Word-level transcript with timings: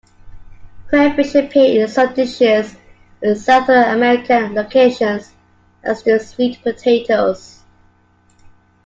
Crayfish 0.87 1.35
appear 1.35 1.83
in 1.83 1.87
some 1.87 2.15
dishes 2.15 2.75
in 3.21 3.35
Southern 3.35 3.93
American 3.93 4.55
locations, 4.55 5.35
as 5.83 6.01
do 6.01 6.17
sweet 6.17 6.59
potatoes. 6.63 7.61